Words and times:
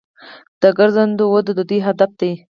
د 0.61 0.63
ګرځندوی 0.77 1.27
وده 1.31 1.51
د 1.57 1.59
دوی 1.69 1.79
هدف 1.87 2.11
دی. 2.19 2.31